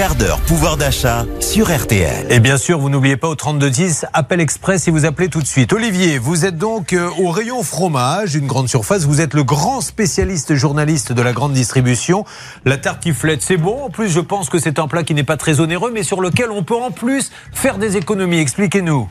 [0.00, 2.32] quart d'heure pouvoir d'achat sur RTL.
[2.32, 5.46] Et bien sûr, vous n'oubliez pas au 3210, appel express si vous appelez tout de
[5.46, 5.74] suite.
[5.74, 9.04] Olivier, vous êtes donc euh, au rayon fromage, une grande surface.
[9.04, 12.24] Vous êtes le grand spécialiste journaliste de la grande distribution.
[12.64, 13.84] La tartiflette, c'est bon.
[13.84, 16.22] En plus, je pense que c'est un plat qui n'est pas très onéreux, mais sur
[16.22, 18.38] lequel on peut en plus faire des économies.
[18.38, 19.06] Expliquez-nous.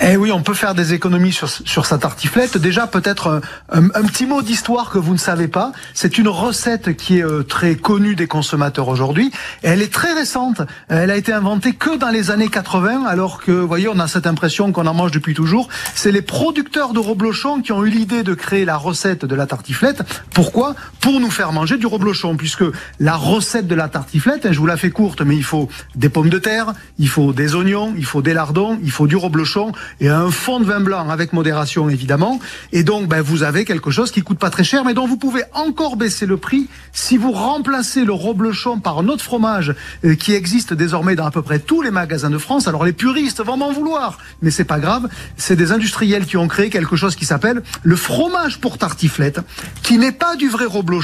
[0.00, 2.58] Eh oui, on peut faire des économies sur, sur sa tartiflette.
[2.58, 3.40] Déjà, peut-être
[3.72, 5.72] un, un, petit mot d'histoire que vous ne savez pas.
[5.94, 9.30] C'est une recette qui est euh, très connue des consommateurs aujourd'hui.
[9.62, 10.60] Elle est très récente.
[10.88, 14.06] Elle a été inventée que dans les années 80, alors que, vous voyez, on a
[14.06, 15.68] cette impression qu'on en mange depuis toujours.
[15.94, 19.46] C'est les producteurs de reblochon qui ont eu l'idée de créer la recette de la
[19.46, 20.02] tartiflette.
[20.34, 20.74] Pourquoi?
[21.06, 22.64] Pour nous faire manger du reblochon, puisque
[22.98, 26.08] la recette de la tartiflette, hein, je vous la fais courte, mais il faut des
[26.08, 29.70] pommes de terre, il faut des oignons, il faut des lardons, il faut du reblochon
[30.00, 32.40] et un fond de vin blanc avec modération évidemment.
[32.72, 35.16] Et donc ben, vous avez quelque chose qui coûte pas très cher, mais dont vous
[35.16, 40.16] pouvez encore baisser le prix si vous remplacez le reblochon par un autre fromage euh,
[40.16, 42.66] qui existe désormais dans à peu près tous les magasins de France.
[42.66, 45.08] Alors les puristes vont m'en vouloir, mais c'est pas grave.
[45.36, 49.38] C'est des industriels qui ont créé quelque chose qui s'appelle le fromage pour tartiflette,
[49.84, 50.95] qui n'est pas du vrai reblochon,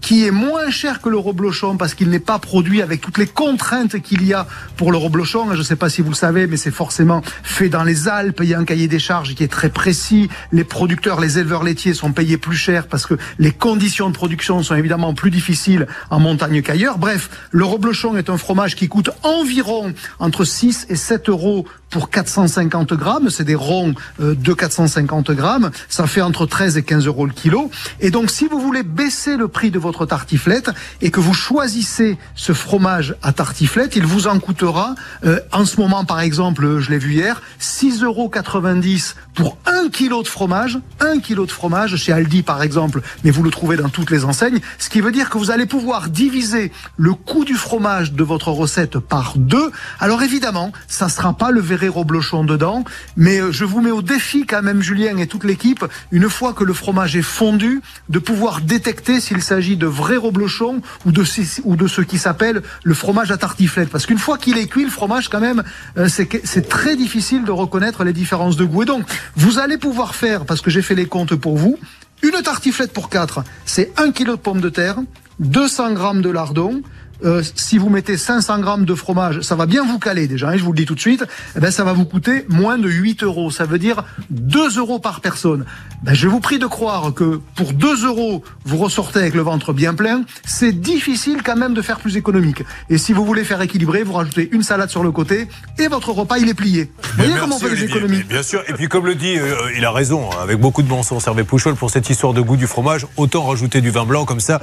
[0.00, 3.26] qui est moins cher que le reblochon parce qu'il n'est pas produit avec toutes les
[3.26, 5.52] contraintes qu'il y a pour le reblochon.
[5.52, 8.40] Je ne sais pas si vous le savez, mais c'est forcément fait dans les Alpes.
[8.42, 10.28] Il y a un cahier des charges qui est très précis.
[10.52, 14.62] Les producteurs, les éleveurs laitiers sont payés plus cher parce que les conditions de production
[14.62, 16.98] sont évidemment plus difficiles en montagne qu'ailleurs.
[16.98, 22.10] Bref, le reblochon est un fromage qui coûte environ entre 6 et 7 euros pour
[22.10, 23.30] 450 grammes.
[23.30, 25.70] C'est des ronds euh, de 450 grammes.
[25.88, 27.70] Ça fait entre 13 et 15 euros le kilo.
[28.00, 30.70] Et donc, si vous voulez baisser le prix de votre tartiflette
[31.00, 35.80] et que vous choisissez ce fromage à tartiflette, il vous en coûtera, euh, en ce
[35.80, 38.30] moment, par exemple, je l'ai vu hier, 6,90 euros
[39.34, 40.78] pour un kilo de fromage.
[41.00, 44.24] Un kilo de fromage chez Aldi, par exemple, mais vous le trouvez dans toutes les
[44.24, 44.60] enseignes.
[44.78, 48.48] Ce qui veut dire que vous allez pouvoir diviser le coût du fromage de votre
[48.48, 49.70] recette par deux.
[50.00, 52.84] Alors évidemment, ça sera pas le verré reblochon dedans,
[53.16, 56.52] mais euh, je vous mets au défi quand même, Julien et toute l'équipe, une fois
[56.52, 57.80] que le fromage est fondu,
[58.10, 61.24] de pouvoir détecter s'il s'agit de vrai reblochon ou de,
[61.64, 63.90] ou de ce qui s'appelle le fromage à tartiflette.
[63.90, 65.62] Parce qu'une fois qu'il est cuit, le fromage, quand même,
[65.96, 68.82] euh, c'est très difficile de reconnaître les différences de goût.
[68.82, 69.04] Et donc,
[69.36, 71.78] vous allez pouvoir faire, parce que j'ai fait les comptes pour vous,
[72.22, 74.96] une tartiflette pour 4, c'est 1 kg de pommes de terre,
[75.38, 76.82] 200 grammes de lardons,
[77.24, 80.56] euh, si vous mettez 500 grammes de fromage, ça va bien vous caler déjà, hein,
[80.56, 81.24] je vous le dis tout de suite,
[81.56, 83.50] eh ben, ça va vous coûter moins de 8 euros.
[83.50, 85.64] Ça veut dire 2 euros par personne.
[86.02, 89.72] Ben, je vous prie de croire que pour 2 euros, vous ressortez avec le ventre
[89.72, 90.22] bien plein.
[90.46, 92.62] C'est difficile quand même de faire plus économique.
[92.88, 95.48] Et si vous voulez faire équilibrer, vous rajoutez une salade sur le côté
[95.78, 96.90] et votre repas, il est plié.
[97.02, 98.62] Vous voyez comment on fait les économies Bien sûr.
[98.68, 101.26] Et puis comme le dit, euh, il a raison, hein, avec beaucoup de bon sens,
[101.26, 104.40] Hervé Pouchol, pour cette histoire de goût du fromage, autant rajouter du vin blanc comme
[104.40, 104.60] ça.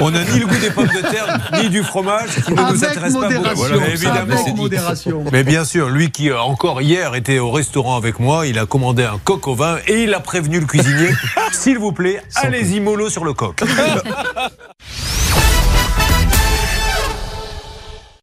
[0.00, 2.84] On n'a ni le goût des pommes de terre, ni du fromage qui ne nous
[2.84, 3.66] intéresse pas beaucoup.
[3.92, 4.34] évidemment.
[4.40, 5.24] Avec modération.
[5.32, 8.66] Mais bien sûr, lui qui euh, encore hier était au restaurant avec moi, il a
[8.66, 11.10] commandé un coq au vin et il a prévenu le cuisinier,
[11.52, 13.62] s'il vous plaît, allez-y mollo sur le coq.